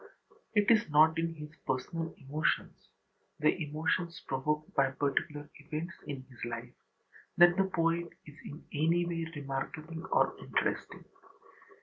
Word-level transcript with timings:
It 0.55 0.71
is 0.71 0.89
not 0.89 1.19
in 1.19 1.35
his 1.35 1.55
personal 1.67 2.11
emotions, 2.17 2.89
the 3.39 3.55
emotions 3.67 4.19
provoked 4.27 4.73
by 4.73 4.89
particular 4.89 5.47
events 5.59 5.93
in 6.07 6.23
his 6.27 6.43
life, 6.43 6.73
that 7.37 7.55
the 7.55 7.65
poet 7.65 8.07
is 8.25 8.35
in 8.43 8.65
any 8.73 9.05
way 9.05 9.27
remarkable 9.35 10.07
or 10.11 10.35
interesting. 10.39 11.05